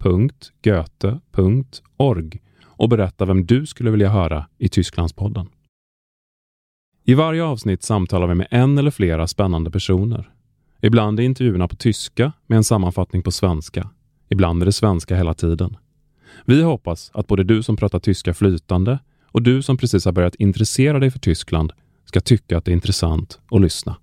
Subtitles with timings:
[0.00, 5.48] www.goethe.org och berätta vem du skulle vilja höra i Tysklandspodden.
[7.04, 10.30] I varje avsnitt samtalar vi med en eller flera spännande personer.
[10.82, 13.90] Ibland är intervjuerna på tyska med en sammanfattning på svenska.
[14.28, 15.76] Ibland är det svenska hela tiden.
[16.44, 20.34] Vi hoppas att både du som pratar tyska flytande och du som precis har börjat
[20.34, 21.72] intressera dig för Tyskland
[22.04, 23.96] ska tycka att det är intressant att lyssna.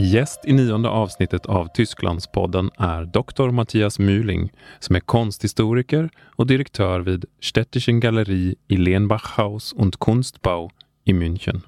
[0.00, 3.50] Gäst i nionde avsnittet av Tysklandspodden är Dr.
[3.50, 10.70] Mattias Mühling som är konsthistoriker och direktör vid Städtischen Galerie i Lenbachhaus und Kunstbau
[11.04, 11.60] i München.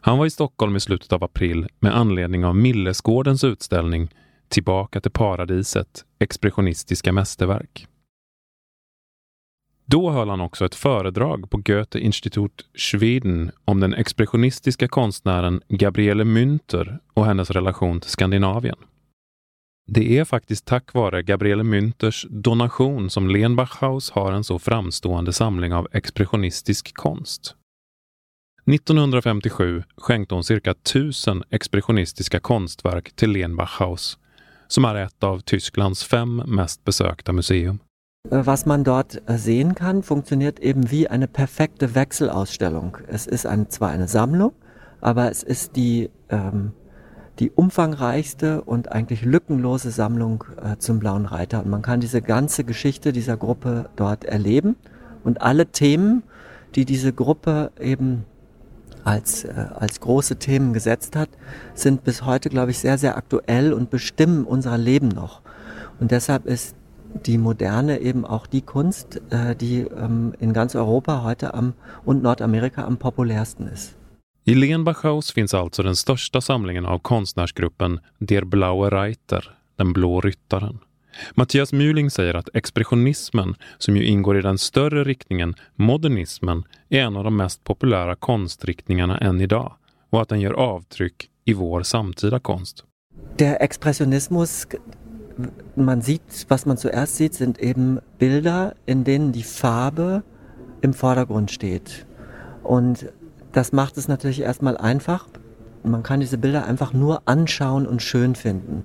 [0.00, 4.08] Han var i Stockholm i slutet av april med anledning av Millesgårdens utställning
[4.48, 7.86] Tillbaka till paradiset, expressionistiska mästerverk.
[9.90, 16.24] Då höll han också ett föredrag på Goethe Institut Schweden om den expressionistiska konstnären Gabriele
[16.24, 18.76] Münter och hennes relation till Skandinavien.
[19.86, 25.74] Det är faktiskt tack vare Gabriele Münters donation som Lenbachhaus har en så framstående samling
[25.74, 27.54] av expressionistisk konst.
[28.72, 34.18] 1957 skänkte hon cirka tusen expressionistiska konstverk till Lenbachhaus,
[34.68, 37.78] som är ett av Tysklands fem mest besökta museum.
[38.28, 42.98] Äh, was man dort äh, sehen kann, funktioniert eben wie eine perfekte Wechselausstellung.
[43.06, 44.52] Es ist ein, zwar eine Sammlung,
[45.00, 46.72] aber es ist die, ähm,
[47.38, 51.64] die umfangreichste und eigentlich lückenlose Sammlung äh, zum Blauen Reiter.
[51.64, 54.76] Und man kann diese ganze Geschichte dieser Gruppe dort erleben
[55.24, 56.22] und alle Themen,
[56.74, 58.26] die diese Gruppe eben
[59.02, 61.30] als, äh, als große Themen gesetzt hat,
[61.72, 65.40] sind bis heute, glaube ich, sehr, sehr aktuell und bestimmen unser Leben noch.
[65.98, 66.76] Und deshalb ist
[67.26, 72.22] die Moderne eben auch die Kunst, äh, die ähm, in ganz Europa heute am, und
[72.22, 73.96] Nordamerika am populärsten ist.
[74.44, 80.80] I Lenbachhaus finns alltså den största samlingen av konstnärsgruppen Der Blaue Reiter, den blå ryttaren.
[81.34, 87.16] Mattias Mühling säger att expressionismen, som ju ingår i den större riktningen modernismen, är en
[87.16, 89.72] av de mest populära konstriktningarna än idag
[90.10, 92.84] och att den gör avtryck i vår samtida konst.
[93.38, 94.66] Der Expressionismus
[95.76, 100.22] man sieht, was man zuerst sieht, sind eben Bilder, in denen die Farbe
[100.80, 102.06] im Vordergrund steht.
[102.62, 103.06] Und
[103.52, 105.26] das macht es natürlich erstmal einfach.
[105.82, 108.84] Man kann diese Bilder einfach nur anschauen und schön finden.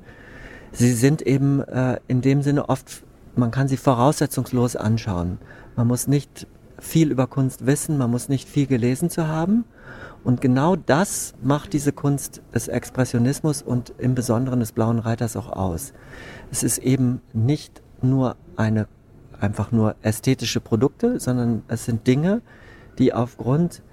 [0.71, 3.03] Sie sind eben äh, in dem Sinne oft,
[3.35, 5.37] man kann sie voraussetzungslos anschauen.
[5.75, 6.47] Man muss nicht
[6.79, 9.65] viel über Kunst wissen, man muss nicht viel gelesen zu haben.
[10.23, 15.51] Und genau das macht diese Kunst des Expressionismus und im Besonderen des Blauen Reiters auch
[15.51, 15.93] aus.
[16.51, 18.87] Es ist eben nicht nur eine
[19.39, 22.41] einfach nur ästhetische Produkte, sondern es sind Dinge,
[22.97, 23.83] die aufgrund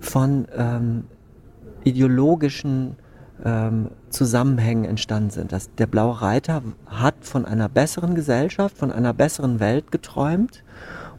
[0.00, 1.04] von ähm,
[1.84, 2.96] ideologischen
[3.44, 5.52] ähm, Zusammenhängen entstanden sind.
[5.52, 10.62] Das, der Blaue Reiter hat von einer besseren Gesellschaft, von einer besseren Welt geträumt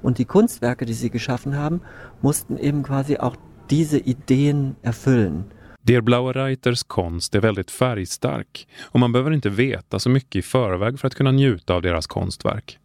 [0.02, 1.82] und die Kunstwerke, die sie geschaffen haben,
[2.22, 3.36] mussten eben quasi auch
[3.70, 5.46] diese Ideen erfüllen.
[5.82, 10.42] Der Blaue Reiters konst är väldigt färgstark och man behöver inte veta så mycket i
[10.42, 12.80] förväg för att kunna njuta av deras konstverk.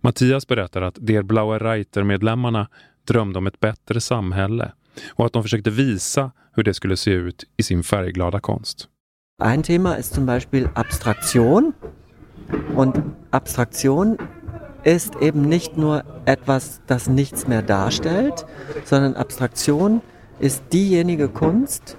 [0.00, 2.68] Mattias berättar att Der Blaue Reiter-medlemmarna
[3.06, 4.72] drömde om ett bättre samhälle
[5.14, 8.88] och att de försökte visa hur det skulle se ut i sin färgglada konst.
[9.42, 11.72] Ein Thema ist zum Beispiel Abstraktion.
[12.76, 14.18] Und Abstraktion
[14.84, 18.46] ist eben nicht nur etwas, das nichts mehr darstellt,
[18.84, 20.00] sondern Abstraktion
[20.38, 21.96] ist diejenige Kunst,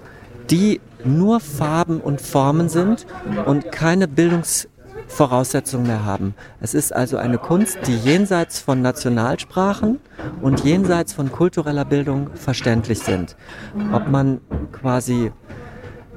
[0.50, 3.06] die nur Farben und Formen sind
[3.46, 6.34] und keine Bildungsvoraussetzungen mehr haben.
[6.60, 9.98] Es ist also eine Kunst, die jenseits von Nationalsprachen
[10.40, 13.36] und jenseits von kultureller Bildung verständlich sind.
[13.92, 14.40] Ob man
[14.72, 15.32] quasi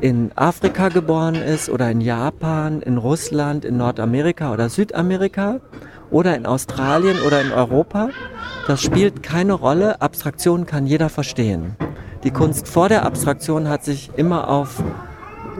[0.02, 5.62] in Afrika geboren ist oder in Japan, in Russland, in Nordamerika oder Südamerika
[6.12, 8.10] oder in Australien oder in Europa,
[8.68, 10.02] das spielt keine Rolle.
[10.02, 11.76] Abstraktion kann jeder verstehen.
[12.24, 14.84] Die Kunst vor der Abstraktion hat sich immer auf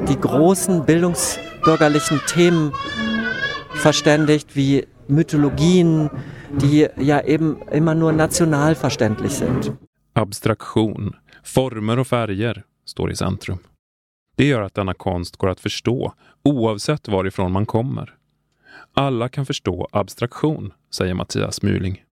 [0.08, 2.72] die großen bildungsbürgerlichen Themen
[3.74, 6.10] verständigt, wie Mythologien,
[6.52, 9.72] die ja eben immer nur national verständlich sind.
[10.14, 13.60] Abstraktion, former och färger står i centrum.
[14.36, 16.14] Det gör att denna konst går att förstå
[16.44, 18.15] oavsett varifrån man kommer.
[18.94, 22.04] Alla kan förstå abstraktion, säger Mattias Myling.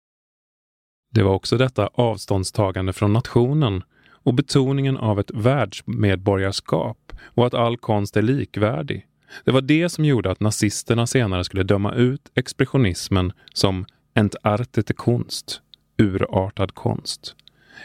[1.12, 7.78] Det var också detta avståndstagande från nationen och betoningen av ett världsmedborgarskap och att all
[7.78, 9.08] konst är likvärdig.
[9.46, 13.86] Det var det som gjorde att nazisterna senare skulle döma ut expressionismen som
[14.16, 15.62] entartete konst,
[15.98, 17.36] urartad konst.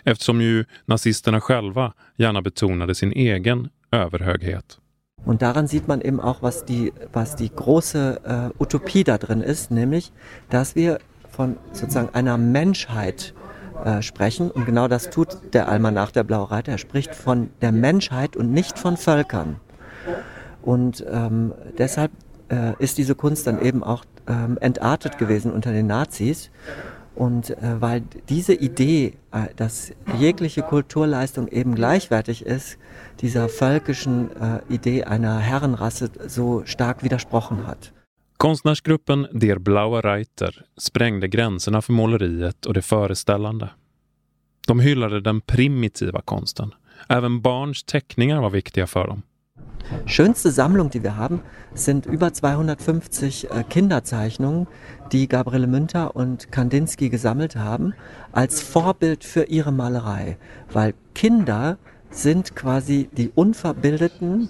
[0.04, 4.78] Eftersom ju nazisterna själva gärna betonade sin egen överhöghet.
[5.25, 8.20] Und daran sieht man eben auch, was die, was die große
[8.59, 10.12] äh, Utopie da drin ist, nämlich,
[10.49, 10.99] dass wir
[11.31, 13.35] von sozusagen einer Menschheit
[13.85, 14.50] äh, sprechen.
[14.50, 16.73] Und genau das tut der Almanach der Blaue Reiter.
[16.73, 19.61] Er spricht von der Menschheit und nicht von Völkern.
[20.62, 22.11] Und ähm, deshalb
[22.49, 26.50] äh, ist diese Kunst dann eben auch ähm, entartet gewesen unter den Nazis.
[27.19, 32.79] Und äh, weil diese Idee, äh, dass jegliche Kulturleistung eben gleichwertig ist,
[33.20, 37.93] dieser völkischen äh, Idee einer Herrenrasse so stark widersprochen hat.
[38.37, 43.70] Konstnärsgruppen Der Blaue Reiter sprängde gränserna för måleriet och det föreställande.
[44.67, 46.75] De hyllade den primitiva konsten.
[47.09, 49.23] Även barns teckningar var viktiga för dem.
[50.06, 51.40] Schönste Sammlung, die wir haben,
[51.75, 54.67] sind über 250 äh, Kinderzeichnungen,
[55.12, 57.94] die Gabriele Münter und Kandinsky gesammelt haben,
[58.32, 60.37] als Vorbild für ihre Malerei.
[60.73, 61.79] Weil Kinder
[62.11, 64.49] sind quasi die unverbildeten,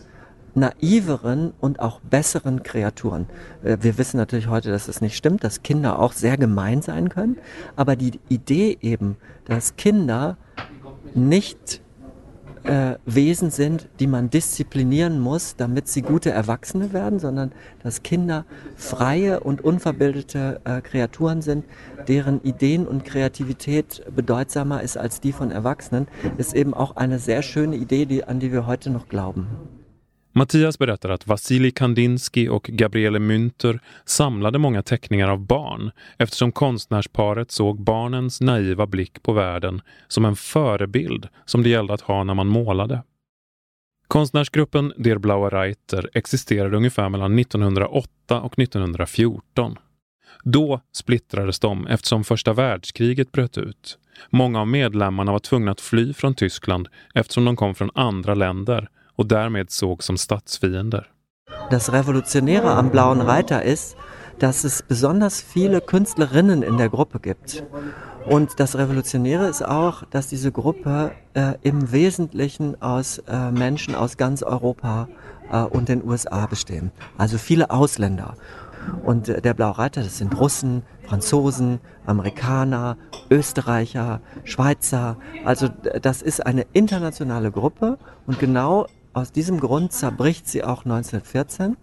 [0.54, 3.26] naiveren und auch besseren Kreaturen.
[3.62, 7.08] Äh, wir wissen natürlich heute, dass es nicht stimmt, dass Kinder auch sehr gemein sein
[7.08, 7.36] können,
[7.76, 10.36] aber die Idee eben, dass Kinder
[11.14, 11.80] nicht
[12.68, 18.44] äh, Wesen sind, die man disziplinieren muss, damit sie gute Erwachsene werden, sondern dass Kinder
[18.76, 21.64] freie und unverbildete äh, Kreaturen sind,
[22.06, 27.42] deren Ideen und Kreativität bedeutsamer ist als die von Erwachsenen, ist eben auch eine sehr
[27.42, 29.46] schöne Idee, die, an die wir heute noch glauben.
[30.38, 37.50] Mattias berättar att Vasilij Kandinsky och Gabriele Münter samlade många teckningar av barn eftersom konstnärsparet
[37.50, 42.34] såg barnens naiva blick på världen som en förebild som det gällde att ha när
[42.34, 43.02] man målade.
[44.08, 49.76] Konstnärsgruppen Der Blaue Reiter existerade ungefär mellan 1908 och 1914.
[50.44, 53.98] Då splittrades de eftersom första världskriget bröt ut.
[54.30, 58.88] Många av medlemmarna var tvungna att fly från Tyskland eftersom de kom från andra länder
[59.18, 61.06] och därmed sågs som statsfiender.
[61.70, 63.96] Das Revolutionäre am Blauen Reiter ist,
[64.38, 67.64] dass es besonders viele Künstlerinnen in der Gruppe gibt.
[68.26, 74.16] Und das Revolutionäre ist auch, dass diese Gruppe äh, im Wesentlichen aus äh, Menschen aus
[74.16, 75.08] ganz Europa
[75.50, 76.92] äh, und den USA bestehen.
[77.16, 78.36] Also viele Ausländer.
[79.02, 82.96] Und äh, der Blaue Reiter, das sind Russen, Franzosen, Amerikaner,
[83.30, 85.16] Österreicher, Schweizer.
[85.44, 85.68] Also
[86.02, 91.76] das ist eine internationale Gruppe und genau aus diesem Grund zerbricht sie auch 1914,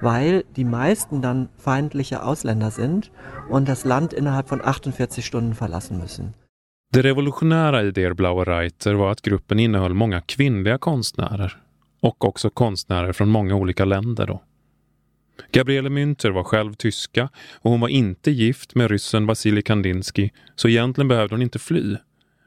[0.00, 3.10] weil die meisten dann feindliche Ausländer sind
[3.48, 6.34] und das Land innerhalb von 48 Stunden verlassen müssen.
[6.90, 11.62] Det revolutionära i Der Blaue Reiter var att gruppen innehöll många kvinnliga konstnärer
[12.00, 14.26] och också konstnärer från många olika länder.
[14.26, 14.42] Då.
[15.52, 17.28] Gabriele Münter var själv tyska
[17.60, 21.96] och hon var inte gift med ryssen Vasilij Kandinsky så egentligen behövde hon inte fly.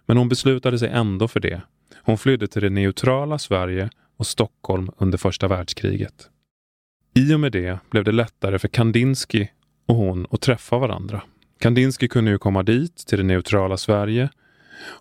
[0.06, 1.62] Men hon beslutade sig ändå för det.
[2.04, 3.90] Hon flydde till det neutrala Sverige
[4.22, 6.30] och Stockholm under första världskriget.
[7.14, 9.48] I och med det blev det lättare för Kandinsky
[9.86, 11.22] och hon att träffa varandra.
[11.60, 14.30] Kandinsky kunde ju komma dit, till det neutrala Sverige.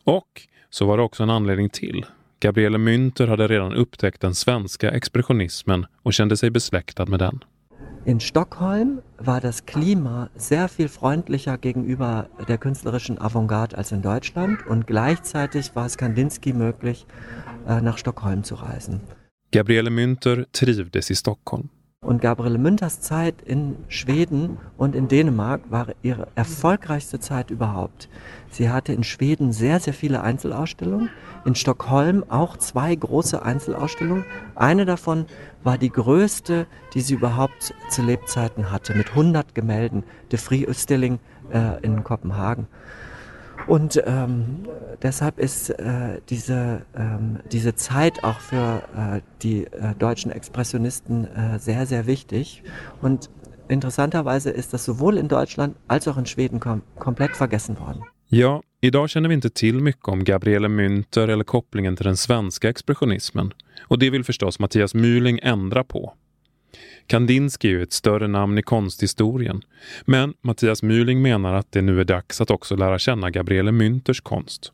[0.04, 2.06] Och så var det också en anledning till.
[2.40, 7.44] Gabriele Münter hade redan upptäckt den svenska expressionismen och kände sig besläktad med den.
[8.06, 14.66] In Stockholm war das Klima sehr viel freundlicher gegenüber der künstlerischen Avantgarde als in Deutschland
[14.66, 17.06] und gleichzeitig war es Kandinsky möglich,
[17.68, 19.02] äh, nach Stockholm zu reisen.
[19.52, 21.68] Gabriele Münter trivdes i Stockholm.
[22.02, 28.08] Und Gabriele Münters Zeit in Schweden und in Dänemark war ihre erfolgreichste Zeit überhaupt.
[28.50, 31.10] Sie hatte in Schweden sehr, sehr viele Einzelausstellungen,
[31.44, 34.24] in Stockholm auch zwei große Einzelausstellungen.
[34.54, 35.26] Eine davon
[35.62, 40.02] war die größte, die sie überhaupt zu Lebzeiten hatte, mit 100 Gemälden,
[40.32, 41.18] De Free Utstilling
[41.52, 42.66] äh, in Kopenhagen.
[43.66, 44.66] Und ähm,
[45.02, 51.58] deshalb ist äh, diese, ähm, diese Zeit auch für äh, die äh, deutschen Expressionisten äh,
[51.58, 52.62] sehr, sehr wichtig.
[53.00, 53.30] Und
[53.68, 58.04] interessanterweise ist das sowohl in Deutschland als auch in Schweden kom komplett vergessen worden.
[58.32, 62.68] Ja, idag känner vi inte till mycket om Gabriele Münter eller kopplingen till den svenska
[62.68, 63.52] expressionismen.
[63.88, 66.14] Och det vill förstås Mattias Myling ändra på.
[67.10, 69.62] Kandinsky är ju ett större namn i konsthistorien.
[70.04, 74.22] Men Mattias Myling menar att det nu är dags att också lära känna Gabriele Münters
[74.22, 74.72] konst.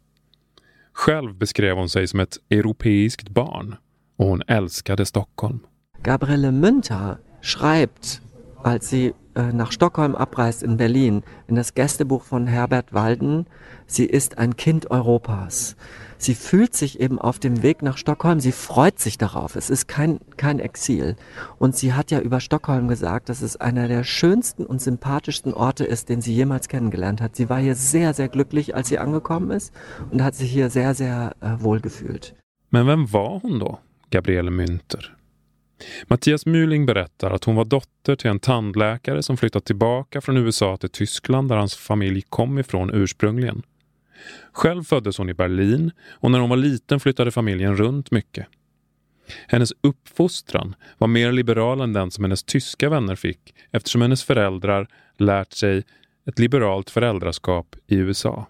[0.92, 3.76] Själv beskrev hon sig som ett europeiskt barn
[4.16, 5.58] och hon älskade Stockholm.
[6.02, 8.20] Gabriele Münter schreibt,
[8.64, 13.46] als sie äh, nach Stockholm abreist in Berlin, in das Gästebuch von Herbert Walden,
[13.86, 15.76] sie ist ein Kind Europas.
[16.18, 19.54] Sie fühlt sich eben auf dem Weg nach Stockholm, sie freut sich darauf.
[19.54, 21.16] Es ist kein, kein Exil.
[21.58, 25.84] Und sie hat ja über Stockholm gesagt, dass es einer der schönsten und sympathischsten Orte
[25.84, 27.36] ist, den sie jemals kennengelernt hat.
[27.36, 29.74] Sie war hier sehr, sehr glücklich, als sie angekommen ist
[30.10, 32.34] und hat sich hier sehr, sehr äh, wohl gefühlt.
[32.70, 33.78] Men vem var hon
[34.10, 35.15] Gabriele Münter?
[36.06, 40.76] Mattias Mühling berättar att hon var dotter till en tandläkare som flyttat tillbaka från USA
[40.76, 43.62] till Tyskland där hans familj kom ifrån ursprungligen.
[44.52, 48.46] Själv föddes hon i Berlin och när hon var liten flyttade familjen runt mycket.
[49.46, 54.88] Hennes uppfostran var mer liberal än den som hennes tyska vänner fick eftersom hennes föräldrar
[55.18, 55.84] lärt sig
[56.26, 58.46] ett liberalt föräldraskap i USA.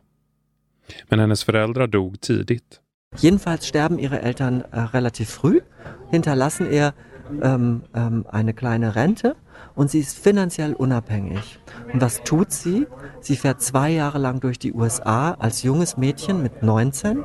[1.09, 2.81] Men hennes föräldrar dog tidigt.
[3.21, 5.61] Jedenfalls sterben ihre Eltern äh, relativ früh,
[6.11, 6.93] hinterlassen ihr
[7.43, 9.37] ähm, ähm, eine kleine Rente
[9.75, 11.59] und sie ist finanziell unabhängig.
[11.93, 12.87] Und was tut sie?
[13.21, 17.25] Sie fährt zwei Jahre lang durch die USA als junges Mädchen mit 19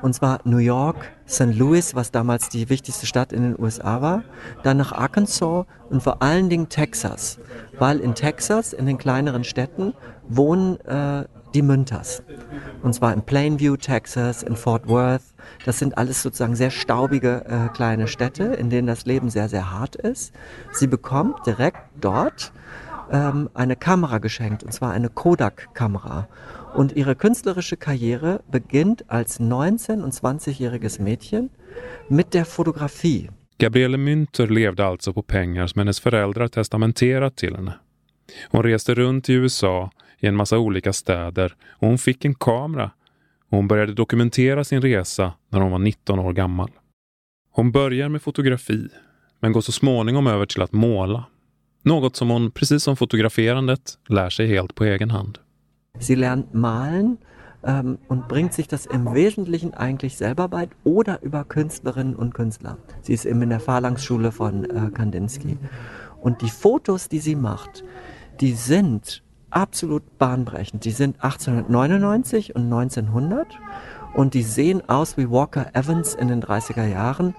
[0.00, 1.54] und zwar New York, St.
[1.54, 4.22] Louis, was damals die wichtigste Stadt in den USA war,
[4.62, 7.38] dann nach Arkansas und vor allen Dingen Texas,
[7.78, 9.94] weil in Texas, in den kleineren Städten,
[10.28, 12.22] wohnen äh, die Münters.
[12.82, 15.22] Und zwar in Plainview, Texas, in Fort Worth.
[15.64, 19.72] Das sind alles sozusagen sehr staubige äh, kleine Städte, in denen das Leben sehr, sehr
[19.72, 20.32] hart ist.
[20.72, 22.52] Sie bekommt direkt dort
[23.10, 26.28] ähm, eine Kamera geschenkt, und zwar eine Kodak-Kamera.
[26.74, 31.50] Und ihre künstlerische Karriere beginnt als 19- und 20-jähriges Mädchen
[32.08, 33.30] mit der Fotografie.
[33.58, 37.74] Gabriele Münter levde alltså på pengar som hennes föräldrar testamenterat till henne.
[38.50, 39.90] Hon reste runt i USA
[40.20, 42.90] i en massa olika städer och hon fick en kamera
[43.50, 46.70] och hon började dokumentera sin resa när hon var 19 år gammal.
[47.50, 48.88] Hon börjar med fotografi,
[49.40, 51.24] men går så småningom över till att måla.
[51.82, 55.38] Något som hon, precis som fotograferandet, lär sig helt på egen hand.
[56.00, 57.16] Sie lernt malen
[57.66, 62.76] ähm, und bringt sich das im Wesentlichen eigentlich selber bei oder über Künstlerinnen und Künstler.
[63.02, 65.58] Sie ist eben in der Phalanxschule von äh, Kandinsky.
[66.20, 67.84] Und die Fotos, die sie macht,
[68.40, 70.84] die sind absolut bahnbrechend.
[70.84, 73.46] Die sind 1899 und 1900
[74.14, 77.34] und die sehen aus wie Walker Evans in den 30er Jahren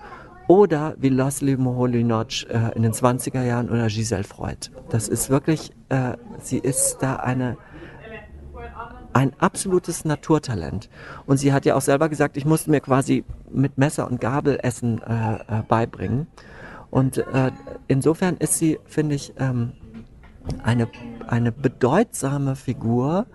[0.48, 4.72] oder wie Laszlo Moholy-Nagy äh, in den 20er Jahren oder Giselle Freud.
[4.90, 7.58] Das ist wirklich, äh, sie ist da eine
[9.14, 10.90] ein absolutes Naturtalent.
[11.26, 14.60] Und sie hat ja auch selber gesagt, ich musste mir quasi mit Messer und Gabel
[14.62, 16.28] Essen äh, äh, beibringen.
[16.92, 17.52] Und äh,
[17.88, 19.74] insofern ist sie, finde ich, ähm,
[20.64, 20.88] eine,
[21.30, 23.28] eine bedeutsame Figur,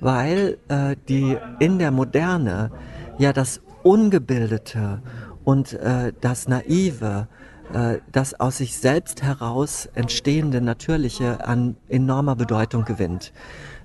[0.00, 2.70] weil äh, die in der Moderne
[3.18, 5.02] ja das Ungebildete
[5.44, 7.28] und äh, das Naive,
[7.72, 13.32] äh, das aus sich selbst heraus entstehende Natürliche an enormer Bedeutung gewinnt.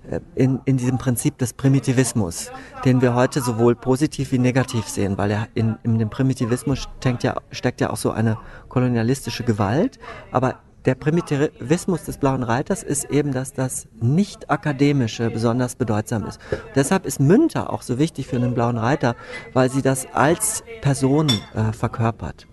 [0.09, 2.51] Äh, in, in diesem Prinzip des Primitivismus,
[2.85, 7.23] den wir heute sowohl positiv wie negativ sehen, weil er in, in dem Primitivismus steckt
[7.23, 8.37] ja, steckt ja auch so eine
[8.69, 9.99] kolonialistische Gewalt,
[10.31, 16.39] aber der Primitivismus des Blauen Reiters ist eben, dass das Nicht-Akademische besonders bedeutsam ist.
[16.75, 19.15] Deshalb ist Münter auch so wichtig für den Blauen Reiter,
[19.53, 22.47] weil sie das als Person äh, verkörpert.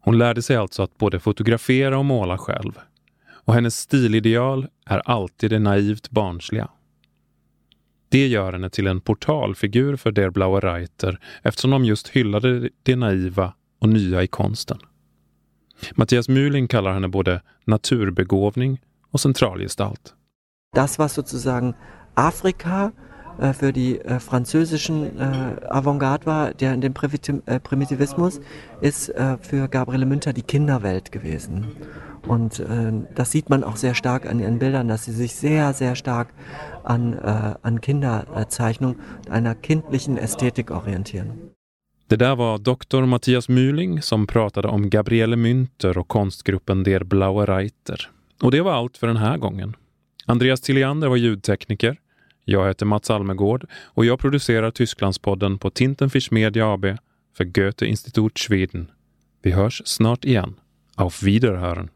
[0.00, 2.78] Hon lärde sig alltså att både fotografera och måla själv.
[3.44, 6.68] Och hennes stilideal är alltid det naivt barnsliga.
[8.08, 12.96] Det gör henne till en portalfigur för Der Blaue Reiter eftersom de just hyllade det
[12.96, 14.78] naiva och nya i konsten.
[15.98, 20.14] Mattias Mühling kallar henne både naturbegåvning och centralgestalt.
[20.72, 21.74] Das was sozusagen
[22.14, 22.92] Afrika
[23.40, 26.94] äh, für die äh, französischen äh, Avantgarde war, der in dem
[27.46, 28.40] äh, Primitivismus,
[28.80, 31.66] ist äh, für Gabriele Münter die Kinderwelt gewesen.
[32.28, 35.72] Und äh, das sieht man auch sehr stark an ihren Bildern, dass sie sich sehr,
[35.72, 36.28] sehr stark
[36.84, 38.96] an, an Kinderzeichnung,
[39.28, 41.50] einer kindlichen Ästhetik orientieren.
[42.08, 47.46] Det där var doktor Mattias Myling som pratade om Gabriele Münter och konstgruppen Der Blaue
[47.46, 48.10] Reiter.
[48.42, 49.76] Och det var allt för den här gången.
[50.26, 51.96] Andreas Tilliander var ljudtekniker.
[52.44, 56.86] Jag heter Mats Almegård och jag producerar Tysklandspodden på Tintenfisch Media AB
[57.36, 58.90] för Goethe Institut Schweden.
[59.42, 60.54] Vi hörs snart igen.
[60.94, 61.90] Auf Wiederhören!